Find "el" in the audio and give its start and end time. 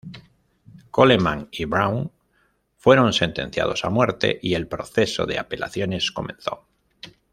4.55-4.65